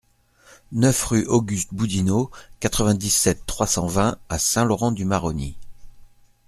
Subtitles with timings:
[0.71, 5.55] neuf rue Auguste Boudinot, quatre-vingt-dix-sept, trois cent vingt à Saint-Laurent-du-Maroni